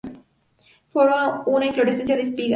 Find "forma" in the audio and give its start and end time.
0.91-1.43